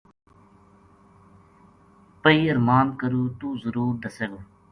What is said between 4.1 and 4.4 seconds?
گو